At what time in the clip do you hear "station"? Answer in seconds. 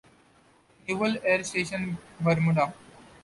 1.45-1.95